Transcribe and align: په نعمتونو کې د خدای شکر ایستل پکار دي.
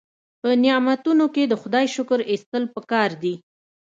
په 0.41 0.49
نعمتونو 0.63 1.25
کې 1.35 1.43
د 1.47 1.53
خدای 1.61 1.85
شکر 1.95 2.19
ایستل 2.31 2.63
پکار 2.75 3.09
دي. 3.23 3.35